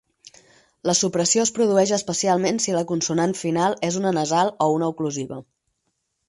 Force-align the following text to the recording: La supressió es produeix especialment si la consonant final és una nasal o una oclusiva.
La 0.89 0.93
supressió 0.99 1.43
es 1.47 1.51
produeix 1.57 1.93
especialment 1.97 2.57
si 2.65 2.73
la 2.77 2.81
consonant 2.93 3.37
final 3.43 3.77
és 3.91 4.01
una 4.01 4.15
nasal 4.21 4.51
o 4.67 4.71
una 4.79 4.91
oclusiva. 4.95 5.41